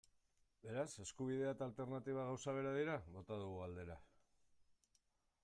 [0.67, 4.01] Beraz, eskubidea eta alternatiba gauza bera dira?, bota dugu galdera.